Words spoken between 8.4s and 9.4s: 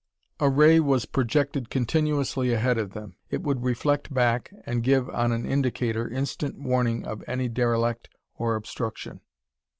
obstruction.